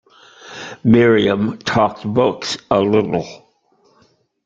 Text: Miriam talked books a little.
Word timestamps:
Miriam 0.83 1.59
talked 1.59 2.03
books 2.11 2.57
a 2.71 2.79
little. 2.79 3.43